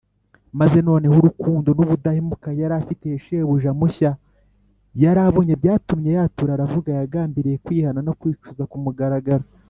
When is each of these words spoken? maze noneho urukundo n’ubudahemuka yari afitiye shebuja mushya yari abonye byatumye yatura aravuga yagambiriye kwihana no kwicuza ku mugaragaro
maze 0.59 0.77
noneho 0.87 1.15
urukundo 1.17 1.69
n’ubudahemuka 1.73 2.49
yari 2.59 2.73
afitiye 2.81 3.15
shebuja 3.25 3.69
mushya 3.79 4.11
yari 5.03 5.19
abonye 5.27 5.53
byatumye 5.61 6.09
yatura 6.17 6.51
aravuga 6.53 6.89
yagambiriye 6.99 7.57
kwihana 7.65 7.99
no 8.07 8.13
kwicuza 8.19 8.63
ku 8.71 8.77
mugaragaro 8.85 9.45